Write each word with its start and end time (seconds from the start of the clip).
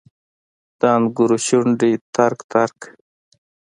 د 0.79 0.81
انګورو 0.95 1.37
شونډې 1.45 1.91
ترک، 2.15 2.39
ترک 2.51 2.79